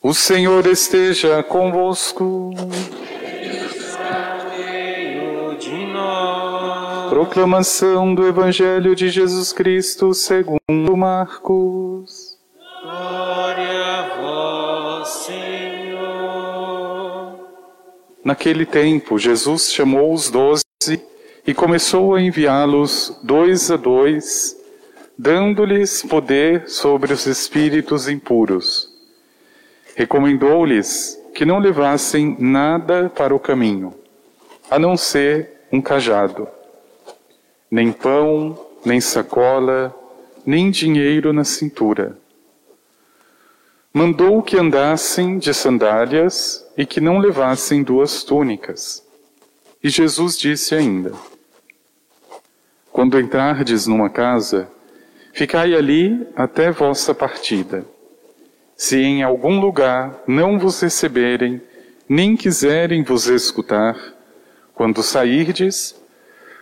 O 0.00 0.14
Senhor 0.14 0.64
esteja 0.68 1.42
convosco. 1.42 2.52
Proclamação 7.10 8.14
do 8.14 8.24
Evangelho 8.24 8.94
de 8.94 9.08
Jesus 9.08 9.52
Cristo 9.52 10.14
segundo 10.14 10.96
Marcos. 10.96 12.38
Glória 12.80 13.86
a 13.86 14.16
vós, 14.20 15.08
Senhor. 15.08 15.40
Naquele 18.24 18.64
tempo, 18.64 19.18
Jesus 19.18 19.72
chamou 19.72 20.12
os 20.12 20.30
doze 20.30 20.62
e 21.44 21.52
começou 21.52 22.14
a 22.14 22.22
enviá-los 22.22 23.18
dois 23.24 23.68
a 23.68 23.76
dois, 23.76 24.56
dando-lhes 25.18 26.04
poder 26.04 26.68
sobre 26.68 27.12
os 27.12 27.26
espíritos 27.26 28.08
impuros. 28.08 28.96
Recomendou-lhes 29.98 31.20
que 31.34 31.44
não 31.44 31.58
levassem 31.58 32.36
nada 32.38 33.10
para 33.10 33.34
o 33.34 33.40
caminho, 33.40 33.92
a 34.70 34.78
não 34.78 34.96
ser 34.96 35.64
um 35.72 35.80
cajado 35.82 36.46
nem 37.68 37.92
pão, 37.92 38.58
nem 38.84 39.00
sacola, 39.00 39.92
nem 40.46 40.70
dinheiro 40.70 41.32
na 41.32 41.42
cintura. 41.42 42.16
Mandou 43.92 44.40
que 44.40 44.56
andassem 44.56 45.36
de 45.36 45.52
sandálias 45.52 46.64
e 46.76 46.86
que 46.86 47.00
não 47.00 47.18
levassem 47.18 47.82
duas 47.82 48.22
túnicas. 48.22 49.04
E 49.82 49.88
Jesus 49.88 50.38
disse 50.38 50.76
ainda: 50.76 51.12
Quando 52.92 53.18
entrardes 53.18 53.88
numa 53.88 54.08
casa, 54.08 54.70
ficai 55.32 55.74
ali 55.74 56.24
até 56.36 56.70
vossa 56.70 57.12
partida. 57.12 57.84
Se 58.80 58.96
em 58.96 59.24
algum 59.24 59.58
lugar 59.58 60.22
não 60.24 60.56
vos 60.56 60.80
receberem, 60.80 61.60
nem 62.08 62.36
quiserem 62.36 63.02
vos 63.02 63.26
escutar, 63.26 64.14
quando 64.72 65.02
sairdes, 65.02 66.00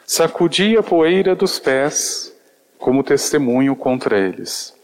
sacudi 0.06 0.78
a 0.78 0.82
poeira 0.82 1.36
dos 1.36 1.58
pés 1.58 2.34
como 2.78 3.04
testemunho 3.04 3.76
contra 3.76 4.18
eles. 4.18 4.74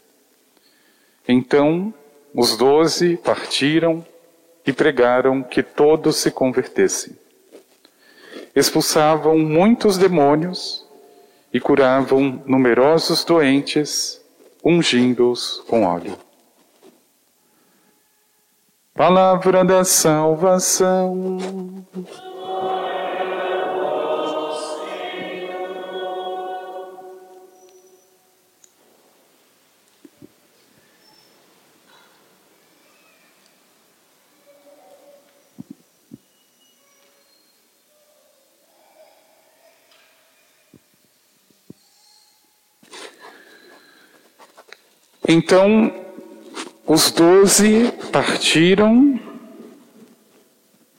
Então 1.26 1.94
os 2.34 2.54
doze 2.54 3.16
partiram 3.16 4.04
e 4.66 4.70
pregaram 4.70 5.42
que 5.42 5.62
todos 5.62 6.16
se 6.16 6.30
convertessem. 6.30 7.16
Expulsavam 8.54 9.38
muitos 9.38 9.96
demônios 9.96 10.86
e 11.50 11.58
curavam 11.58 12.42
numerosos 12.44 13.24
doentes, 13.24 14.20
ungindo-os 14.62 15.64
com 15.66 15.84
óleo. 15.84 16.18
Palavra 18.94 19.64
da 19.64 19.84
salvação. 19.84 21.38
Então, 45.26 46.01
os 46.86 47.10
doze 47.10 47.92
partiram 48.10 49.18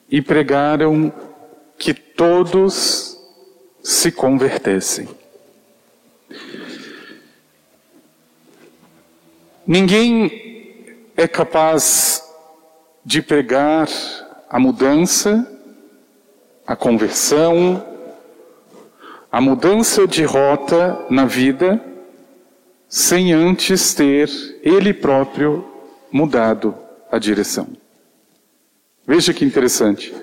e 0.09 0.21
pregaram 0.21 1.11
que 1.77 1.93
todos 1.93 3.17
se 3.81 4.11
convertessem. 4.11 5.07
Ninguém 9.65 11.03
é 11.15 11.27
capaz 11.27 12.23
de 13.03 13.21
pregar 13.21 13.87
a 14.49 14.59
mudança, 14.59 15.45
a 16.65 16.75
conversão, 16.75 17.85
a 19.31 19.41
mudança 19.41 20.07
de 20.07 20.23
rota 20.23 21.05
na 21.09 21.25
vida 21.25 21.83
sem 22.87 23.33
antes 23.33 23.93
ter 23.93 24.29
ele 24.61 24.93
próprio 24.93 25.72
mudado 26.13 26.75
a 27.11 27.17
direção. 27.17 27.67
Veja 29.05 29.33
que 29.33 29.43
interessante. 29.43 30.13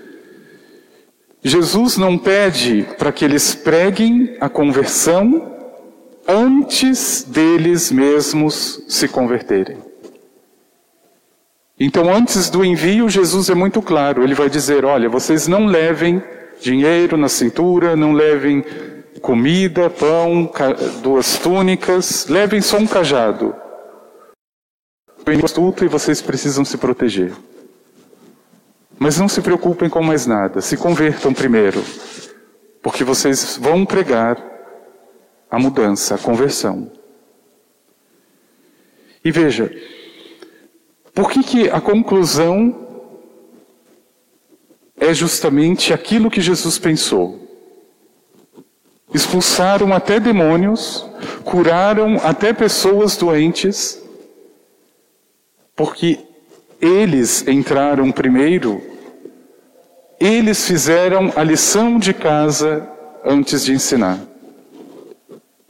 Jesus 1.42 1.96
não 1.96 2.16
pede 2.16 2.86
para 2.96 3.10
que 3.10 3.24
eles 3.24 3.54
preguem 3.54 4.36
a 4.40 4.48
conversão 4.48 5.56
antes 6.26 7.24
deles 7.24 7.90
mesmos 7.90 8.82
se 8.88 9.08
converterem. 9.08 9.78
Então, 11.78 12.14
antes 12.14 12.50
do 12.50 12.64
envio, 12.64 13.08
Jesus 13.08 13.48
é 13.48 13.54
muito 13.54 13.82
claro. 13.82 14.22
Ele 14.22 14.34
vai 14.34 14.50
dizer: 14.50 14.84
Olha, 14.84 15.08
vocês 15.08 15.48
não 15.48 15.66
levem 15.66 16.22
dinheiro 16.60 17.16
na 17.16 17.28
cintura, 17.28 17.96
não 17.96 18.12
levem 18.12 18.62
comida, 19.22 19.88
pão, 19.88 20.50
duas 21.02 21.38
túnicas, 21.38 22.26
levem 22.28 22.60
só 22.60 22.76
um 22.76 22.86
cajado. 22.86 23.54
Vem 25.30 25.44
astuto 25.44 25.84
e 25.84 25.88
vocês 25.88 26.20
precisam 26.20 26.64
se 26.64 26.76
proteger. 26.76 27.32
Mas 28.98 29.16
não 29.16 29.28
se 29.28 29.40
preocupem 29.40 29.88
com 29.88 30.02
mais 30.02 30.26
nada, 30.26 30.60
se 30.60 30.76
convertam 30.76 31.32
primeiro, 31.32 31.84
porque 32.82 33.04
vocês 33.04 33.56
vão 33.56 33.86
pregar 33.86 34.36
a 35.48 35.56
mudança, 35.56 36.16
a 36.16 36.18
conversão. 36.18 36.90
E 39.24 39.30
veja, 39.30 39.72
por 41.14 41.30
que, 41.30 41.44
que 41.44 41.70
a 41.70 41.80
conclusão 41.80 42.88
é 44.98 45.14
justamente 45.14 45.92
aquilo 45.92 46.28
que 46.28 46.40
Jesus 46.40 46.76
pensou? 46.76 47.38
expulsaram 49.12 49.92
até 49.92 50.20
demônios, 50.20 51.04
curaram 51.44 52.16
até 52.22 52.52
pessoas 52.52 53.16
doentes, 53.16 54.00
porque 55.74 56.18
eles 56.80 57.46
entraram 57.46 58.10
primeiro, 58.10 58.82
eles 60.18 60.66
fizeram 60.66 61.32
a 61.36 61.42
lição 61.42 61.98
de 61.98 62.12
casa 62.12 62.88
antes 63.24 63.64
de 63.64 63.72
ensinar. 63.72 64.18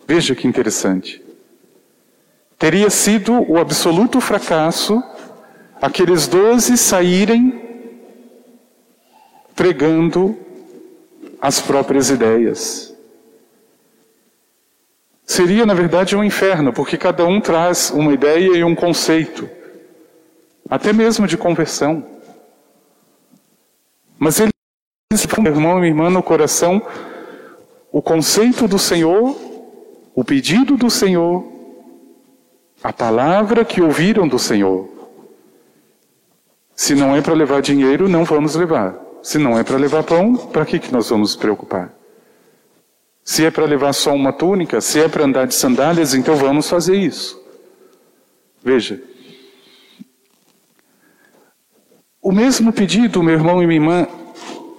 Veja 0.07 0.35
que 0.35 0.47
interessante. 0.47 1.23
Teria 2.59 2.91
sido 2.91 3.51
o 3.51 3.59
absoluto 3.59 4.21
fracasso 4.21 5.03
aqueles 5.81 6.27
doze 6.27 6.77
saírem 6.77 7.61
pregando 9.55 10.37
as 11.41 11.61
próprias 11.61 12.11
ideias 12.11 12.91
seria, 15.31 15.65
na 15.65 15.75
verdade, 15.75 16.17
um 16.17 16.25
inferno, 16.25 16.73
porque 16.73 16.97
cada 16.97 17.25
um 17.25 17.41
traz 17.41 17.91
uma 17.91 18.13
ideia 18.13 18.57
e 18.57 18.65
um 18.65 18.75
conceito, 18.75 19.49
até 20.71 20.93
mesmo 20.93 21.27
de 21.27 21.37
conversão. 21.37 22.07
Mas 24.17 24.39
eles, 24.39 24.53
meu 25.39 25.53
irmão 25.53 25.79
e 25.79 25.81
minha 25.81 25.89
irmã, 25.89 26.09
no 26.09 26.23
coração, 26.23 26.81
o 27.91 28.01
conceito 28.01 28.69
do 28.69 28.79
Senhor, 28.79 29.37
o 30.15 30.23
pedido 30.23 30.77
do 30.77 30.89
Senhor, 30.89 31.45
a 32.83 32.93
palavra 32.93 33.65
que 33.65 33.83
ouviram 33.83 34.29
do 34.29 34.39
Senhor. 34.39 34.89
Se 36.77 36.95
não 36.95 37.17
é 37.17 37.21
para 37.21 37.35
levar 37.35 37.61
dinheiro, 37.61 38.09
não 38.09 38.25
vamos 38.25 38.55
levar. 38.55 38.95
Se 39.23 39.37
não 39.39 39.59
é 39.59 39.65
para 39.65 39.77
levar 39.77 40.03
pão, 40.05 40.35
para 40.35 40.65
que, 40.65 40.79
que 40.79 40.93
nós 40.93 41.11
vamos 41.11 41.31
nos 41.31 41.37
preocupar? 41.37 41.93
Se 43.23 43.45
é 43.45 43.51
para 43.51 43.67
levar 43.67 43.93
só 43.93 44.15
uma 44.15 44.33
túnica, 44.33 44.81
se 44.81 44.99
é 45.01 45.09
para 45.09 45.25
andar 45.25 45.47
de 45.47 45.55
sandálias, 45.55 46.15
então 46.15 46.37
vamos 46.37 46.69
fazer 46.71 46.97
isso. 46.97 47.39
Veja. 48.63 49.10
O 52.23 52.33
mesmo 52.33 52.71
pedido, 52.71 53.23
meu 53.23 53.35
irmão 53.35 53.63
e 53.63 53.67
minha 53.67 53.81
irmã, 53.81 54.07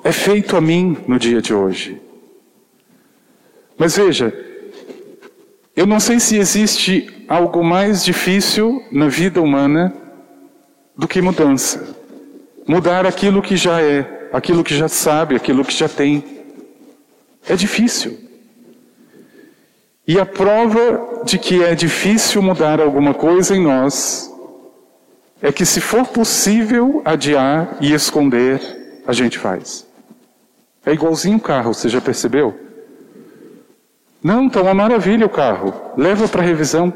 é 0.03 0.11
feito 0.11 0.55
a 0.55 0.61
mim 0.61 0.95
no 1.07 1.17
dia 1.17 1.41
de 1.41 1.53
hoje. 1.53 1.99
Mas 3.75 3.97
veja, 3.97 4.31
eu 5.75 5.87
não 5.87 5.99
sei 5.99 6.19
se 6.19 6.37
existe 6.37 7.25
algo 7.27 7.63
mais 7.63 8.03
difícil 8.03 8.83
na 8.91 9.07
vida 9.07 9.41
humana 9.41 9.91
do 10.95 11.07
que 11.07 11.19
mudança. 11.19 11.95
Mudar 12.67 13.07
aquilo 13.07 13.41
que 13.41 13.57
já 13.57 13.81
é, 13.81 14.29
aquilo 14.31 14.63
que 14.63 14.75
já 14.75 14.87
sabe, 14.87 15.35
aquilo 15.35 15.65
que 15.65 15.73
já 15.73 15.89
tem. 15.89 16.23
É 17.49 17.55
difícil. 17.55 18.19
E 20.07 20.19
a 20.19 20.25
prova 20.27 21.23
de 21.25 21.39
que 21.39 21.63
é 21.63 21.73
difícil 21.73 22.41
mudar 22.43 22.79
alguma 22.79 23.15
coisa 23.15 23.55
em 23.55 23.63
nós 23.63 24.30
é 25.41 25.51
que, 25.51 25.65
se 25.65 25.81
for 25.81 26.05
possível 26.07 27.01
adiar 27.03 27.77
e 27.81 27.93
esconder, 27.93 29.01
a 29.07 29.13
gente 29.13 29.39
faz. 29.39 29.87
É 30.85 30.93
igualzinho 30.93 31.37
o 31.37 31.41
carro, 31.41 31.73
você 31.73 31.89
já 31.89 31.99
percebeu? 31.99 32.57
Não, 34.23 34.47
está 34.47 34.61
uma 34.61 34.73
maravilha 34.73 35.25
o 35.25 35.29
carro. 35.29 35.73
Leva 35.97 36.27
para 36.27 36.43
revisão. 36.43 36.93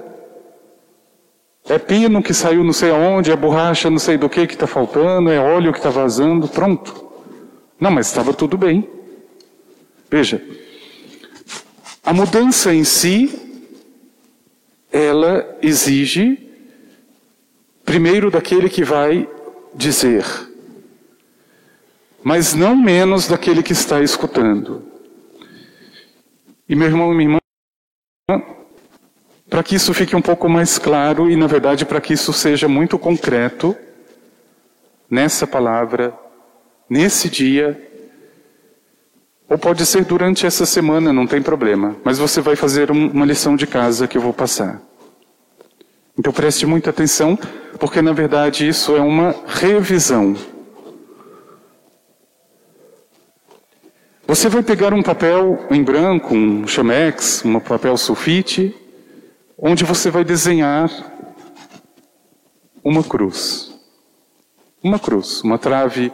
É 1.68 1.80
pino 1.80 2.22
que 2.22 2.34
saiu 2.34 2.64
não 2.64 2.74
sei 2.74 2.92
aonde, 2.92 3.32
é 3.32 3.36
borracha 3.36 3.90
não 3.90 3.98
sei 3.98 4.18
do 4.18 4.30
que 4.30 4.46
que 4.46 4.54
está 4.54 4.68
faltando, 4.68 5.32
é 5.32 5.40
óleo 5.40 5.72
que 5.72 5.80
está 5.80 5.90
vazando, 5.90 6.48
pronto. 6.48 7.04
Não, 7.80 7.90
mas 7.90 8.08
estava 8.08 8.32
tudo 8.32 8.56
bem. 8.56 8.88
Veja, 10.10 10.40
a 12.04 12.14
mudança 12.14 12.72
em 12.72 12.84
si, 12.84 13.68
ela 14.92 15.58
exige, 15.64 16.45
primeiro, 17.86 18.32
daquele 18.32 18.68
que 18.70 18.84
vai 18.84 19.30
dizer, 19.74 20.26
mas 22.24 22.56
não 22.56 22.76
menos 22.76 23.28
daquele 23.28 23.62
que 23.62 23.72
está 23.72 24.02
escutando. 24.02 24.84
E 26.68 26.76
meu 26.76 26.88
irmão 26.88 27.14
e 27.14 27.16
minha 27.16 27.40
irmã, 28.30 28.44
para 29.48 29.62
que 29.62 29.76
isso 29.76 29.94
fique 29.94 30.16
um 30.16 30.22
pouco 30.22 30.50
mais 30.50 30.80
claro 30.80 31.30
e, 31.30 31.36
na 31.36 31.46
verdade, 31.46 31.86
para 31.86 32.02
que 32.02 32.14
isso 32.14 32.34
seja 32.34 32.68
muito 32.68 32.98
concreto, 32.98 33.76
nessa 35.08 35.46
palavra, 35.46 36.18
nesse 36.90 37.30
dia, 37.30 37.80
ou 39.48 39.58
pode 39.58 39.86
ser 39.86 40.04
durante 40.04 40.46
essa 40.48 40.66
semana, 40.66 41.14
não 41.14 41.28
tem 41.28 41.42
problema, 41.42 41.96
mas 42.04 42.18
você 42.18 42.42
vai 42.42 42.56
fazer 42.56 42.90
uma 42.90 43.26
lição 43.26 43.56
de 43.56 43.68
casa 43.68 44.08
que 44.08 44.18
eu 44.18 44.22
vou 44.22 44.34
passar. 44.34 44.82
Então 46.18 46.32
preste 46.32 46.66
muita 46.66 46.90
atenção, 46.90 47.38
porque 47.80 48.02
na 48.02 48.14
verdade 48.14 48.68
isso 48.68 48.96
é 48.96 49.02
uma 49.02 49.36
revisão. 49.46 50.36
Você 54.28 54.50
vai 54.50 54.64
pegar 54.64 54.94
um 54.94 55.04
papel 55.04 55.68
em 55.70 55.84
branco, 55.84 56.34
um 56.34 56.66
chamex, 56.66 57.44
um 57.46 57.60
papel 57.60 57.96
sulfite, 57.96 58.76
onde 59.58 59.84
você 59.84 60.10
vai 60.10 60.24
desenhar 60.24 60.90
uma 62.84 63.04
cruz. 63.04 63.74
Uma 64.82 65.00
cruz, 65.00 65.42
uma 65.42 65.58
trave 65.58 66.12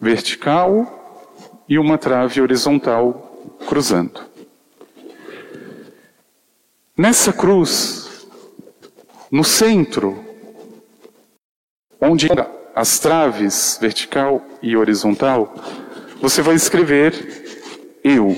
vertical 0.00 1.62
e 1.68 1.78
uma 1.78 1.98
trave 1.98 2.40
horizontal 2.40 3.46
cruzando. 3.66 4.20
Nessa 6.96 7.32
cruz, 7.32 8.03
no 9.34 9.42
centro, 9.42 10.24
onde 12.00 12.28
as 12.72 13.00
traves 13.00 13.76
vertical 13.80 14.40
e 14.62 14.76
horizontal, 14.76 15.52
você 16.22 16.40
vai 16.40 16.54
escrever 16.54 17.98
eu. 18.04 18.36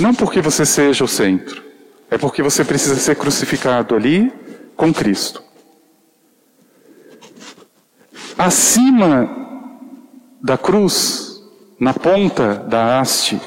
Não 0.00 0.14
porque 0.14 0.40
você 0.40 0.64
seja 0.64 1.04
o 1.04 1.08
centro, 1.08 1.62
é 2.10 2.16
porque 2.16 2.42
você 2.42 2.64
precisa 2.64 2.96
ser 2.96 3.16
crucificado 3.16 3.94
ali 3.94 4.32
com 4.76 4.94
Cristo. 4.94 5.42
Acima 8.38 9.28
da 10.40 10.56
cruz, 10.56 11.42
na 11.78 11.92
ponta 11.92 12.54
da 12.54 12.98
haste, 12.98 13.38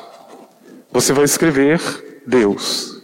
você 0.92 1.12
vai 1.12 1.24
escrever 1.26 2.22
Deus. 2.28 2.97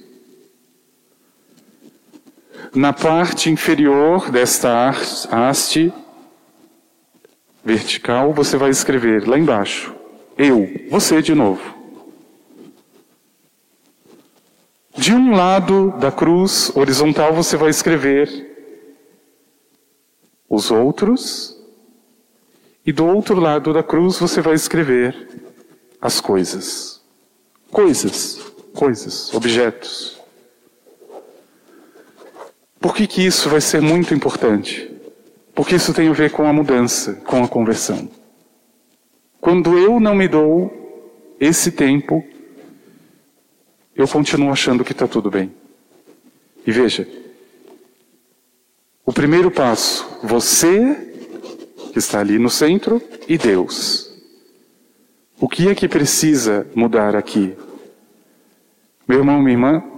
Na 2.76 2.92
parte 2.92 3.52
inferior 3.52 4.32
desta 4.32 4.90
haste 5.30 5.94
vertical, 7.64 8.34
você 8.34 8.58
vai 8.58 8.72
escrever 8.72 9.28
lá 9.28 9.38
embaixo, 9.38 9.94
eu, 10.36 10.68
você 10.90 11.22
de 11.22 11.36
novo. 11.36 11.62
De 14.96 15.14
um 15.14 15.36
lado 15.36 15.92
da 16.00 16.12
cruz 16.12 16.76
horizontal, 16.76 17.32
você 17.34 17.56
vai 17.56 17.70
escrever 17.70 18.52
os 20.50 20.72
outros 20.72 21.56
e 22.84 22.92
do 22.92 23.06
outro 23.06 23.40
lado 23.40 23.72
da 23.72 23.84
cruz 23.84 24.18
você 24.18 24.42
vai 24.42 24.56
escrever 24.56 25.30
as 26.02 26.20
coisas. 26.20 27.02
Coisas, 27.70 28.40
coisas, 28.74 29.32
objetos. 29.32 30.23
Por 32.84 32.94
que, 32.94 33.08
que 33.08 33.26
isso 33.26 33.50
vai 33.50 33.62
ser 33.62 33.82
muito 33.82 34.14
importante? 34.14 34.92
Porque 35.56 35.76
isso 35.76 35.94
tem 35.94 36.10
a 36.10 36.12
ver 36.12 36.32
com 36.32 36.46
a 36.46 36.52
mudança, 36.52 37.14
com 37.26 37.42
a 37.42 37.48
conversão. 37.48 38.10
Quando 39.40 39.78
eu 39.78 40.02
não 40.02 40.14
me 40.14 40.28
dou 40.28 40.70
esse 41.40 41.72
tempo, 41.72 42.22
eu 43.96 44.06
continuo 44.06 44.52
achando 44.52 44.84
que 44.84 44.92
está 44.92 45.08
tudo 45.08 45.32
bem. 45.32 45.54
E 46.68 46.74
veja, 46.74 47.08
o 49.06 49.14
primeiro 49.14 49.50
passo, 49.50 50.20
você 50.22 51.10
que 51.94 52.00
está 52.00 52.20
ali 52.20 52.38
no 52.38 52.50
centro, 52.50 53.02
e 53.30 53.38
Deus. 53.38 54.14
O 55.40 55.48
que 55.48 55.70
é 55.70 55.76
que 55.76 55.88
precisa 55.88 56.68
mudar 56.76 57.16
aqui? 57.16 57.56
Meu 59.08 59.20
irmão, 59.20 59.42
minha 59.42 59.54
irmã, 59.54 59.93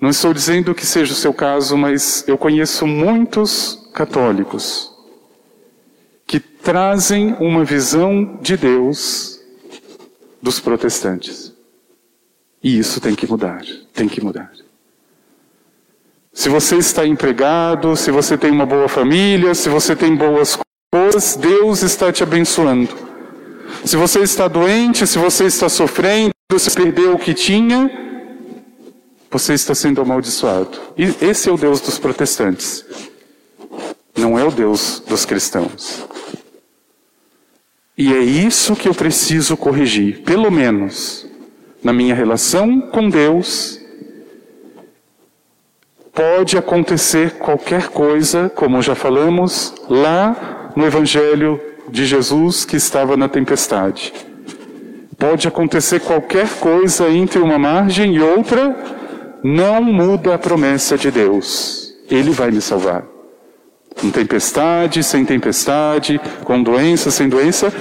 não 0.00 0.08
estou 0.08 0.32
dizendo 0.32 0.74
que 0.74 0.86
seja 0.86 1.12
o 1.12 1.16
seu 1.16 1.34
caso, 1.34 1.76
mas 1.76 2.24
eu 2.26 2.38
conheço 2.38 2.86
muitos 2.86 3.88
católicos 3.92 4.90
que 6.26 6.40
trazem 6.40 7.36
uma 7.38 7.64
visão 7.64 8.38
de 8.40 8.56
Deus 8.56 9.40
dos 10.40 10.58
protestantes. 10.58 11.52
E 12.62 12.78
isso 12.78 13.00
tem 13.00 13.14
que 13.14 13.26
mudar, 13.26 13.62
tem 13.92 14.08
que 14.08 14.22
mudar. 14.22 14.50
Se 16.32 16.48
você 16.48 16.76
está 16.76 17.06
empregado, 17.06 17.96
se 17.96 18.10
você 18.10 18.38
tem 18.38 18.50
uma 18.50 18.64
boa 18.64 18.88
família, 18.88 19.54
se 19.54 19.68
você 19.68 19.94
tem 19.94 20.14
boas 20.14 20.58
coisas, 20.90 21.36
Deus 21.36 21.82
está 21.82 22.10
te 22.10 22.22
abençoando. 22.22 22.88
Se 23.84 23.96
você 23.96 24.20
está 24.20 24.48
doente, 24.48 25.06
se 25.06 25.18
você 25.18 25.44
está 25.44 25.68
sofrendo, 25.68 26.32
se 26.58 26.70
perdeu 26.70 27.14
o 27.14 27.18
que 27.18 27.34
tinha, 27.34 28.09
você 29.30 29.54
está 29.54 29.74
sendo 29.74 30.00
amaldiçoado. 30.00 30.78
E 30.96 31.04
esse 31.24 31.48
é 31.48 31.52
o 31.52 31.56
Deus 31.56 31.80
dos 31.80 31.98
protestantes. 31.98 32.84
Não 34.16 34.38
é 34.38 34.44
o 34.44 34.50
Deus 34.50 35.02
dos 35.06 35.24
cristãos. 35.24 36.04
E 37.96 38.12
é 38.12 38.18
isso 38.18 38.74
que 38.74 38.88
eu 38.88 38.94
preciso 38.94 39.56
corrigir, 39.56 40.22
pelo 40.22 40.50
menos 40.50 41.26
na 41.82 41.92
minha 41.92 42.14
relação 42.14 42.80
com 42.80 43.08
Deus 43.08 43.80
pode 46.12 46.58
acontecer 46.58 47.32
qualquer 47.38 47.88
coisa, 47.88 48.50
como 48.54 48.82
já 48.82 48.94
falamos, 48.94 49.72
lá 49.88 50.70
no 50.76 50.84
Evangelho 50.86 51.60
de 51.88 52.04
Jesus 52.04 52.64
que 52.64 52.76
estava 52.76 53.16
na 53.16 53.28
tempestade. 53.28 54.12
Pode 55.18 55.48
acontecer 55.48 56.00
qualquer 56.00 56.48
coisa 56.60 57.08
entre 57.08 57.38
uma 57.38 57.58
margem 57.58 58.16
e 58.16 58.20
outra, 58.20 58.99
não 59.42 59.82
muda 59.82 60.34
a 60.34 60.38
promessa 60.38 60.96
de 60.96 61.10
Deus. 61.10 61.94
Ele 62.10 62.30
vai 62.30 62.50
me 62.50 62.60
salvar. 62.60 63.04
Com 64.00 64.10
tempestade, 64.10 65.02
sem 65.02 65.24
tempestade, 65.24 66.20
com 66.44 66.62
doença, 66.62 67.10
sem 67.10 67.28
doença, 67.28 67.72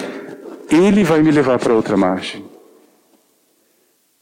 ele 0.70 1.04
vai 1.04 1.22
me 1.22 1.32
levar 1.32 1.60
para 1.60 1.74
outra 1.74 1.96
margem. 1.96 2.46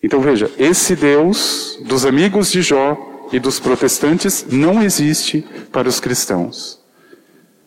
Então 0.02 0.22
veja, 0.22 0.52
esse 0.58 0.96
Deus 0.96 1.80
dos 1.86 2.06
amigos 2.06 2.52
de 2.52 2.62
Jó 2.62 3.28
e 3.32 3.40
dos 3.40 3.60
protestantes 3.60 4.46
não 4.50 4.82
existe 4.82 5.46
para 5.72 5.90
os 5.90 6.00
cristãos. 6.00 6.80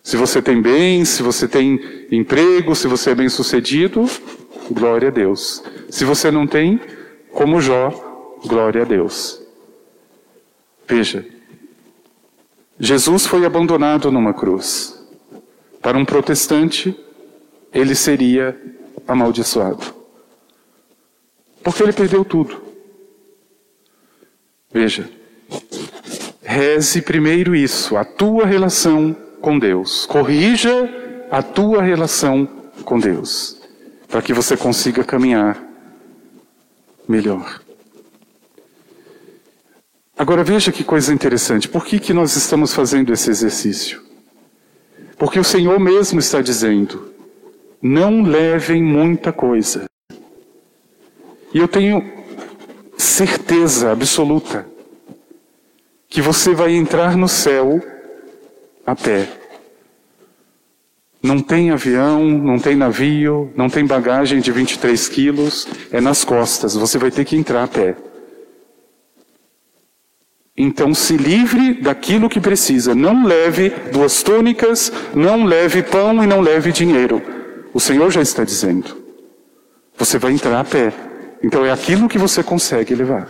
Se 0.03 0.17
você 0.17 0.41
tem 0.41 0.63
bem, 0.63 1.05
se 1.05 1.23
você 1.23 1.47
tem 1.47 1.79
emprego, 2.11 2.75
se 2.75 2.89
você 2.89 3.11
é 3.11 3.15
bem 3.15 3.29
sucedido, 3.29 4.09
glória 4.71 5.09
a 5.09 5.11
Deus. 5.11 5.63
Se 5.91 6.05
você 6.05 6.31
não 6.31 6.47
tem, 6.47 6.81
como 7.33 7.61
Jó, 7.61 7.91
glória 8.47 8.83
a 8.83 8.85
Deus. 8.85 9.41
Veja, 10.91 11.25
Jesus 12.77 13.25
foi 13.25 13.47
abandonado 13.47 14.11
numa 14.11 14.35
cruz. 14.35 15.01
Para 15.81 15.97
um 15.97 16.05
protestante, 16.05 16.99
ele 17.73 17.95
seria 17.95 18.61
amaldiçoado. 19.07 19.95
Porque 21.63 21.85
ele 21.85 21.93
perdeu 21.93 22.25
tudo. 22.25 22.61
Veja, 24.73 25.09
Reze 26.43 27.01
primeiro 27.01 27.55
isso, 27.55 27.97
a 27.97 28.05
tua 28.05 28.45
relação 28.45 29.17
com 29.41 29.61
Deus. 29.61 30.07
Corrija 30.07 30.91
a 31.31 31.41
tua 31.41 31.83
relação 31.83 32.49
com 32.85 32.99
Deus, 32.99 33.61
para 34.09 34.21
que 34.21 34.33
você 34.33 34.57
consiga 34.57 35.05
caminhar 35.05 35.57
melhor. 37.09 37.61
Agora 40.21 40.45
veja 40.45 40.71
que 40.71 40.85
coisa 40.85 41.15
interessante. 41.15 41.67
Por 41.67 41.83
que, 41.83 41.99
que 41.99 42.13
nós 42.13 42.37
estamos 42.37 42.75
fazendo 42.75 43.11
esse 43.11 43.31
exercício? 43.31 44.03
Porque 45.17 45.41
o 45.41 45.45
Senhor 45.45 45.81
mesmo 45.81 46.19
está 46.19 46.43
dizendo: 46.43 47.11
não 47.81 48.21
levem 48.21 48.83
muita 48.83 49.33
coisa. 49.33 49.87
E 51.55 51.59
eu 51.59 51.67
tenho 51.67 52.05
certeza 52.99 53.93
absoluta 53.93 54.67
que 56.07 56.21
você 56.21 56.53
vai 56.53 56.75
entrar 56.75 57.17
no 57.17 57.27
céu 57.27 57.83
a 58.85 58.95
pé. 58.95 59.27
Não 61.23 61.41
tem 61.41 61.71
avião, 61.71 62.27
não 62.27 62.59
tem 62.59 62.77
navio, 62.77 63.51
não 63.57 63.71
tem 63.71 63.87
bagagem 63.87 64.41
de 64.41 64.53
23 64.53 65.09
quilos, 65.09 65.67
é 65.91 65.99
nas 65.99 66.25
costas, 66.25 66.75
você 66.75 66.99
vai 66.99 67.11
ter 67.11 67.25
que 67.25 67.37
entrar 67.37 67.65
a 67.65 67.69
pé. 67.69 67.97
Então 70.57 70.95
se 70.95 71.17
livre 71.17 71.75
daquilo 71.75 72.29
que 72.29 72.41
precisa. 72.41 72.95
Não 72.95 73.25
leve 73.25 73.71
duas 73.93 74.23
túnicas, 74.23 74.93
não 75.15 75.45
leve 75.45 75.83
pão 75.83 76.23
e 76.23 76.27
não 76.27 76.41
leve 76.41 76.73
dinheiro. 76.73 77.23
O 77.73 77.81
Senhor 77.81 78.11
já 78.11 78.21
está 78.21 78.45
dizendo. 78.45 78.97
Você 79.97 80.19
vai 80.19 80.33
entrar 80.33 80.59
a 80.61 80.65
pé. 80.65 80.93
Então 81.43 81.65
é 81.65 81.71
aquilo 81.71 82.09
que 82.09 82.19
você 82.19 82.43
consegue 82.43 82.95
levar. 82.95 83.29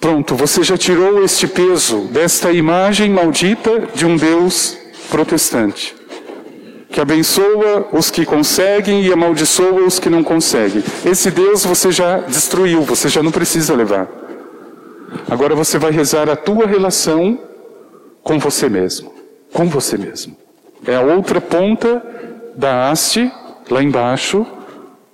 Pronto, 0.00 0.34
você 0.34 0.62
já 0.62 0.78
tirou 0.78 1.22
este 1.22 1.46
peso 1.46 2.06
desta 2.06 2.50
imagem 2.50 3.10
maldita 3.10 3.86
de 3.94 4.06
um 4.06 4.16
Deus 4.16 4.78
protestante, 5.10 5.94
que 6.88 7.00
abençoa 7.00 7.86
os 7.92 8.10
que 8.10 8.24
conseguem 8.24 9.04
e 9.04 9.12
amaldiçoa 9.12 9.84
os 9.84 9.98
que 9.98 10.08
não 10.08 10.24
conseguem. 10.24 10.82
Esse 11.04 11.30
Deus 11.30 11.66
você 11.66 11.92
já 11.92 12.16
destruiu, 12.20 12.80
você 12.80 13.10
já 13.10 13.22
não 13.22 13.30
precisa 13.30 13.74
levar. 13.74 14.08
Agora 15.28 15.54
você 15.54 15.78
vai 15.78 15.90
rezar 15.90 16.28
a 16.28 16.36
tua 16.36 16.66
relação 16.66 17.38
com 18.22 18.38
você 18.38 18.68
mesmo, 18.68 19.12
com 19.52 19.66
você 19.66 19.96
mesmo. 19.96 20.36
É 20.86 20.96
a 20.96 21.00
outra 21.00 21.40
ponta 21.40 22.02
da 22.56 22.90
haste, 22.90 23.30
lá 23.70 23.82
embaixo, 23.82 24.46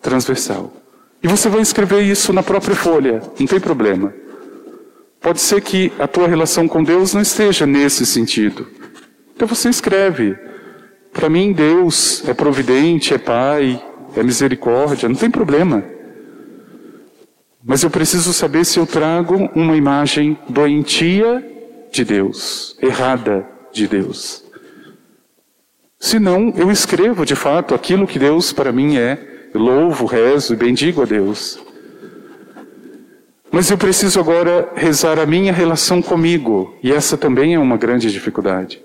transversal. 0.01 0.73
E 1.23 1.29
você 1.29 1.49
vai 1.49 1.61
escrever 1.61 2.03
isso 2.03 2.33
na 2.33 2.43
própria 2.43 2.77
folha, 2.77 3.23
não 3.39 3.47
tem 3.47 3.59
problema. 3.59 4.13
Pode 5.21 5.41
ser 5.41 5.61
que 5.61 5.93
a 5.99 6.07
tua 6.07 6.29
relação 6.29 6.69
com 6.69 6.85
Deus 6.85 7.13
não 7.15 7.23
esteja 7.23 7.67
nesse 7.67 8.07
sentido. 8.07 8.67
Então 9.35 9.49
você 9.49 9.69
escreve. 9.69 10.37
Para 11.13 11.29
mim, 11.29 11.53
Deus 11.53 12.23
é 12.29 12.35
providente, 12.35 13.15
é 13.15 13.19
Pai, 13.19 13.83
é 14.17 14.23
misericórdia, 14.23 15.09
não 15.09 15.17
tem 15.17 15.31
problema. 15.31 15.83
Mas 17.69 17.83
eu 17.83 17.91
preciso 17.91 18.33
saber 18.33 18.65
se 18.65 18.79
eu 18.79 18.87
trago 18.87 19.51
uma 19.53 19.77
imagem 19.77 20.39
doentia 20.49 21.45
de 21.91 22.05
Deus, 22.05 22.77
errada 22.81 23.45
de 23.73 23.89
Deus. 23.89 24.45
Se 25.99 26.21
não, 26.21 26.55
eu 26.57 26.71
escrevo 26.71 27.27
de 27.27 27.35
fato 27.35 27.75
aquilo 27.75 28.07
que 28.07 28.21
Deus 28.21 28.53
para 28.53 28.71
mim 28.71 28.97
é 28.97 29.49
louvo, 29.53 30.07
rezo 30.07 30.55
e 30.55 30.57
bendigo 30.57 31.03
a 31.03 31.05
Deus. 31.05 31.59
Mas 33.51 33.69
eu 33.69 33.77
preciso 33.77 34.21
agora 34.21 34.71
rezar 34.77 35.19
a 35.19 35.27
minha 35.27 35.53
relação 35.53 36.01
comigo, 36.01 36.77
e 36.85 36.93
essa 36.93 37.17
também 37.17 37.55
é 37.55 37.59
uma 37.59 37.77
grande 37.77 38.13
dificuldade. 38.13 38.81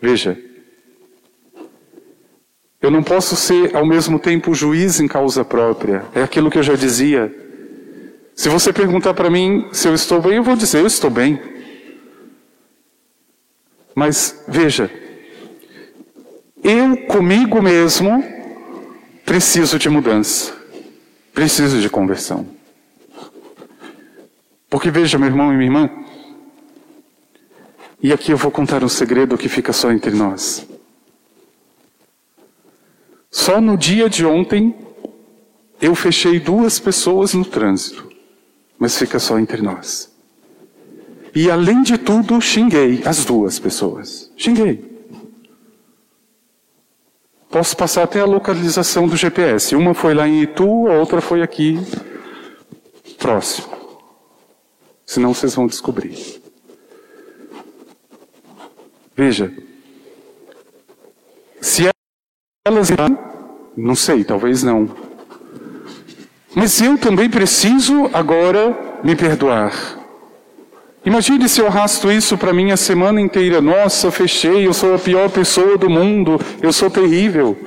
Veja, 0.00 0.38
eu 2.80 2.90
não 2.90 3.02
posso 3.02 3.34
ser 3.34 3.74
ao 3.74 3.84
mesmo 3.84 4.18
tempo 4.18 4.54
juiz 4.54 5.00
em 5.00 5.08
causa 5.08 5.44
própria, 5.44 6.04
é 6.14 6.22
aquilo 6.22 6.50
que 6.52 6.58
eu 6.58 6.62
já 6.62 6.76
dizia. 6.76 7.43
Se 8.34 8.48
você 8.48 8.72
perguntar 8.72 9.14
para 9.14 9.30
mim 9.30 9.68
se 9.72 9.88
eu 9.88 9.94
estou 9.94 10.20
bem, 10.20 10.36
eu 10.36 10.42
vou 10.42 10.56
dizer, 10.56 10.80
eu 10.80 10.86
estou 10.86 11.10
bem. 11.10 11.40
Mas 13.94 14.44
veja, 14.48 14.90
eu 16.62 16.96
comigo 17.06 17.62
mesmo 17.62 18.34
Preciso 19.24 19.78
de 19.78 19.88
mudança. 19.88 20.54
Preciso 21.32 21.80
de 21.80 21.88
conversão. 21.88 22.46
Porque 24.68 24.90
veja, 24.90 25.18
meu 25.18 25.28
irmão 25.28 25.52
e 25.52 25.56
minha 25.56 25.66
irmã, 25.66 25.90
e 28.02 28.12
aqui 28.12 28.32
eu 28.32 28.36
vou 28.36 28.50
contar 28.50 28.84
um 28.84 28.88
segredo 28.88 29.38
que 29.38 29.48
fica 29.48 29.72
só 29.72 29.90
entre 29.90 30.10
nós. 30.10 30.66
Só 33.30 33.60
no 33.60 33.78
dia 33.78 34.10
de 34.10 34.26
ontem 34.26 34.76
eu 35.80 35.94
fechei 35.94 36.38
duas 36.38 36.78
pessoas 36.78 37.34
no 37.34 37.44
trânsito, 37.44 38.12
mas 38.78 38.98
fica 38.98 39.18
só 39.18 39.38
entre 39.38 39.62
nós. 39.62 40.12
E 41.34 41.50
além 41.50 41.82
de 41.82 41.98
tudo, 41.98 42.40
xinguei 42.40 43.02
as 43.04 43.24
duas 43.24 43.58
pessoas. 43.58 44.30
Xinguei. 44.36 44.92
Posso 47.50 47.76
passar 47.76 48.02
até 48.02 48.20
a 48.20 48.24
localização 48.24 49.06
do 49.06 49.16
GPS. 49.16 49.76
Uma 49.76 49.94
foi 49.94 50.14
lá 50.14 50.26
em 50.28 50.42
Itu, 50.42 50.88
a 50.88 50.94
outra 50.94 51.20
foi 51.20 51.42
aqui 51.42 51.78
próximo. 53.18 53.68
Senão 55.06 55.32
vocês 55.34 55.54
vão 55.54 55.66
descobrir. 55.66 56.42
Veja. 59.16 59.52
Se 61.60 61.88
elas. 62.66 62.88
Não 63.76 63.94
sei, 63.94 64.24
talvez 64.24 64.62
não. 64.62 65.03
Mas 66.54 66.80
eu 66.80 66.96
também 66.96 67.28
preciso 67.28 68.08
agora 68.12 69.00
me 69.02 69.16
perdoar. 69.16 69.72
Imagine 71.04 71.48
se 71.48 71.60
eu 71.60 71.66
arrasto 71.66 72.10
isso 72.10 72.38
para 72.38 72.52
mim 72.52 72.70
a 72.70 72.76
semana 72.76 73.20
inteira. 73.20 73.60
Nossa, 73.60 74.10
fechei, 74.10 74.66
eu 74.66 74.72
sou 74.72 74.94
a 74.94 74.98
pior 74.98 75.28
pessoa 75.28 75.76
do 75.76 75.90
mundo, 75.90 76.40
eu 76.62 76.72
sou 76.72 76.88
terrível. 76.88 77.58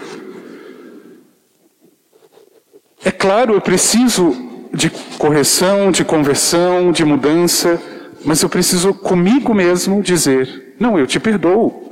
É 3.03 3.11
claro, 3.11 3.53
eu 3.53 3.61
preciso 3.61 4.35
de 4.73 4.89
correção, 5.17 5.91
de 5.91 6.03
conversão, 6.03 6.91
de 6.91 7.05
mudança, 7.05 7.81
mas 8.25 8.41
eu 8.41 8.49
preciso 8.49 8.93
comigo 8.93 9.53
mesmo 9.53 10.01
dizer: 10.01 10.75
não, 10.79 10.97
eu 10.97 11.05
te 11.05 11.19
perdoo. 11.19 11.83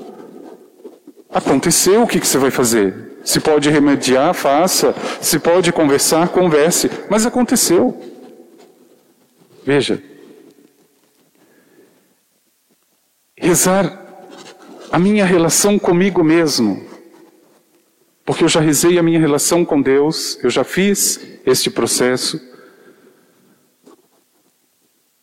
Aconteceu, 1.29 2.03
o 2.03 2.07
que, 2.07 2.19
que 2.19 2.27
você 2.27 2.37
vai 2.37 2.49
fazer? 2.49 3.14
Se 3.25 3.39
pode 3.39 3.69
remediar, 3.71 4.33
faça. 4.35 4.93
Se 5.19 5.39
pode 5.39 5.73
conversar, 5.73 6.29
converse. 6.29 6.89
Mas 7.09 7.25
aconteceu. 7.25 7.99
Veja, 9.65 10.01
rezar 13.35 14.05
a 14.91 14.99
minha 14.99 15.25
relação 15.25 15.79
comigo 15.79 16.23
mesmo. 16.23 16.85
Porque 18.23 18.43
eu 18.43 18.47
já 18.47 18.59
rezei 18.59 18.99
a 18.99 19.03
minha 19.03 19.19
relação 19.19 19.65
com 19.65 19.81
Deus, 19.81 20.37
eu 20.43 20.49
já 20.49 20.63
fiz 20.63 21.19
este 21.45 21.69
processo. 21.69 22.39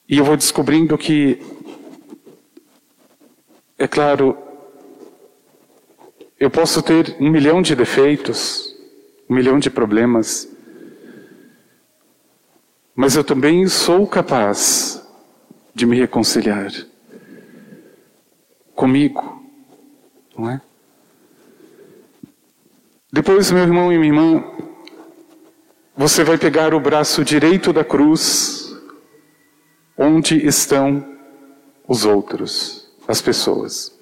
E 0.09 0.19
eu 0.19 0.25
vou 0.25 0.37
descobrindo 0.37 0.99
que, 0.99 1.41
é 3.79 3.87
claro, 3.87 4.37
eu 6.43 6.51
posso 6.51 6.83
ter 6.83 7.17
um 7.21 7.31
milhão 7.31 7.63
de 7.63 7.77
defeitos, 7.77 8.75
um 9.31 9.35
milhão 9.37 9.61
de 9.61 9.71
problemas, 9.71 10.49
mas 12.97 13.15
eu 13.15 13.23
também 13.23 13.69
sou 13.69 14.09
capaz 14.09 15.07
de 15.73 15.87
me 15.87 15.97
reconciliar 15.97 16.73
comigo, 18.75 19.41
não 20.37 20.51
é? 20.51 20.61
Depois, 23.13 23.53
meu 23.53 23.63
irmão 23.63 23.93
e 23.93 23.97
minha 23.97 24.13
irmã, 24.13 24.45
você 25.97 26.25
vai 26.25 26.39
pegar 26.39 26.75
o 26.75 26.81
braço 26.81 27.25
direito 27.25 27.73
da 27.73 27.85
cruz, 27.85 28.77
onde 29.97 30.45
estão 30.45 31.07
os 31.87 32.05
outros, 32.05 32.93
as 33.07 33.23
pessoas. 33.23 34.02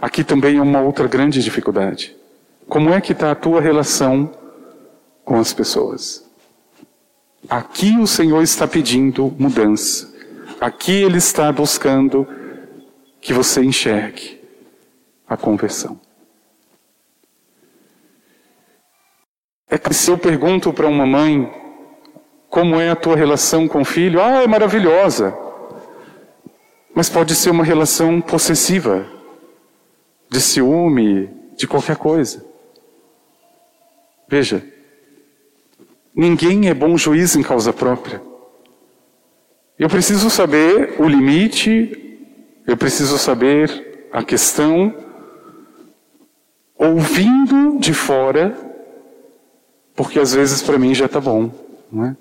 Aqui 0.00 0.22
também 0.22 0.58
é 0.58 0.62
uma 0.62 0.80
outra 0.80 1.08
grande 1.08 1.42
dificuldade. 1.42 2.16
Como 2.68 2.90
é 2.90 3.00
que 3.00 3.12
está 3.12 3.30
a 3.30 3.34
tua 3.34 3.60
relação 3.60 4.30
com 5.24 5.38
as 5.38 5.52
pessoas? 5.52 6.24
Aqui 7.48 7.96
o 7.98 8.06
Senhor 8.06 8.42
está 8.42 8.66
pedindo 8.68 9.34
mudança. 9.38 10.12
Aqui 10.60 10.92
Ele 10.92 11.18
está 11.18 11.50
buscando 11.50 12.26
que 13.20 13.32
você 13.32 13.62
enxergue 13.64 14.40
a 15.26 15.36
conversão. 15.36 16.00
É 19.70 19.76
que 19.76 19.92
se 19.92 20.10
eu 20.10 20.16
pergunto 20.16 20.72
para 20.72 20.86
uma 20.86 21.06
mãe 21.06 21.52
como 22.48 22.80
é 22.80 22.90
a 22.90 22.96
tua 22.96 23.16
relação 23.16 23.68
com 23.68 23.82
o 23.82 23.84
filho, 23.84 24.22
ah, 24.22 24.42
é 24.42 24.46
maravilhosa. 24.46 25.36
Mas 26.94 27.08
pode 27.08 27.34
ser 27.34 27.50
uma 27.50 27.64
relação 27.64 28.20
possessiva, 28.20 29.06
de 30.30 30.40
ciúme, 30.40 31.30
de 31.56 31.66
qualquer 31.66 31.96
coisa. 31.96 32.44
Veja, 34.28 34.62
ninguém 36.14 36.68
é 36.68 36.74
bom 36.74 36.96
juiz 36.96 37.34
em 37.34 37.42
causa 37.42 37.72
própria. 37.72 38.20
Eu 39.78 39.88
preciso 39.88 40.28
saber 40.28 40.96
o 40.98 41.08
limite, 41.08 42.18
eu 42.66 42.76
preciso 42.76 43.16
saber 43.16 44.08
a 44.12 44.22
questão, 44.22 44.94
ouvindo 46.76 47.78
de 47.78 47.94
fora, 47.94 48.56
porque 49.94 50.18
às 50.18 50.34
vezes 50.34 50.62
para 50.62 50.78
mim 50.78 50.94
já 50.94 51.06
está 51.06 51.20
bom, 51.20 51.50
não 51.90 52.06
é? 52.06 52.16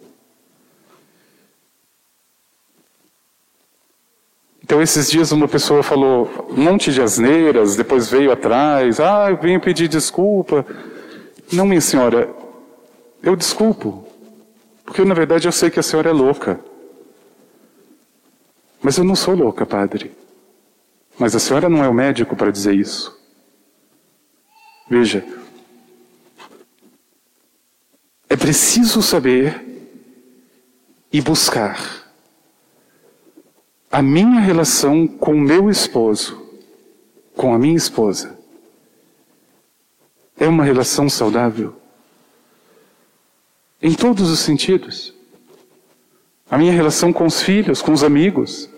Então, 4.67 4.81
esses 4.81 5.09
dias, 5.09 5.31
uma 5.31 5.47
pessoa 5.47 5.81
falou 5.81 6.29
um 6.49 6.61
monte 6.61 6.91
de 6.91 7.01
asneiras, 7.01 7.77
depois 7.77 8.09
veio 8.09 8.33
atrás, 8.33 8.99
ah, 8.99 9.27
eu 9.29 9.37
venho 9.37 9.61
pedir 9.61 9.87
desculpa. 9.87 10.65
Não, 11.53 11.65
minha 11.65 11.79
senhora, 11.79 12.29
eu 13.23 13.33
desculpo, 13.33 14.05
porque 14.83 15.05
na 15.05 15.13
verdade 15.13 15.47
eu 15.47 15.53
sei 15.53 15.69
que 15.69 15.79
a 15.79 15.83
senhora 15.83 16.09
é 16.09 16.11
louca. 16.11 16.59
Mas 18.81 18.97
eu 18.97 19.05
não 19.05 19.15
sou 19.15 19.33
louca, 19.33 19.65
padre. 19.65 20.11
Mas 21.17 21.33
a 21.33 21.39
senhora 21.39 21.69
não 21.69 21.81
é 21.81 21.87
o 21.87 21.93
médico 21.93 22.35
para 22.35 22.51
dizer 22.51 22.75
isso. 22.75 23.17
Veja, 24.89 25.25
é 28.27 28.35
preciso 28.35 29.01
saber 29.01 29.63
e 31.09 31.21
buscar 31.21 32.06
a 33.91 34.01
minha 34.01 34.39
relação 34.41 35.07
com 35.07 35.33
o 35.33 35.39
meu 35.39 35.69
esposo, 35.69 36.41
com 37.35 37.53
a 37.53 37.59
minha 37.59 37.77
esposa, 37.77 38.37
é 40.39 40.47
uma 40.47 40.63
relação 40.63 41.09
saudável? 41.09 41.73
Em 43.81 43.93
todos 43.93 44.29
os 44.29 44.39
sentidos. 44.39 45.13
A 46.49 46.57
minha 46.57 46.71
relação 46.71 47.11
com 47.11 47.25
os 47.25 47.41
filhos, 47.41 47.81
com 47.81 47.91
os 47.91 48.03
amigos. 48.03 48.69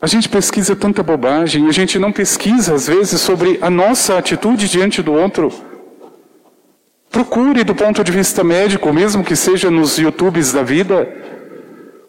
A 0.00 0.06
gente 0.06 0.28
pesquisa 0.28 0.74
tanta 0.74 1.02
bobagem, 1.02 1.68
a 1.68 1.72
gente 1.72 1.98
não 1.98 2.12
pesquisa, 2.12 2.74
às 2.74 2.86
vezes, 2.86 3.20
sobre 3.20 3.58
a 3.62 3.70
nossa 3.70 4.18
atitude 4.18 4.68
diante 4.68 5.00
do 5.02 5.12
outro. 5.12 5.52
Procure 7.10 7.62
do 7.62 7.74
ponto 7.74 8.02
de 8.02 8.10
vista 8.10 8.42
médico, 8.42 8.92
mesmo 8.92 9.22
que 9.22 9.36
seja 9.36 9.70
nos 9.70 9.98
YouTubes 9.98 10.52
da 10.52 10.62
vida, 10.62 11.06